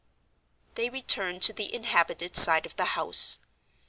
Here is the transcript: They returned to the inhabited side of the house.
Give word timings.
They 0.73 0.89
returned 0.89 1.43
to 1.43 1.53
the 1.53 1.71
inhabited 1.71 2.35
side 2.35 2.65
of 2.65 2.75
the 2.75 2.85
house. 2.97 3.37